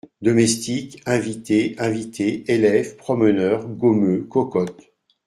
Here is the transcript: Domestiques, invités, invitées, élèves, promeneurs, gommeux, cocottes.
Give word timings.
Domestiques, 0.23 0.99
invités, 1.05 1.75
invitées, 1.77 2.43
élèves, 2.51 2.95
promeneurs, 2.97 3.67
gommeux, 3.67 4.23
cocottes. 4.23 4.91